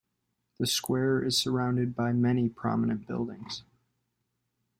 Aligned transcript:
The 0.57 0.65
square 0.65 1.21
is 1.23 1.37
surrounded 1.37 1.95
by 1.95 2.11
many 2.11 2.49
prominent 2.49 3.05
buildings. 3.05 3.61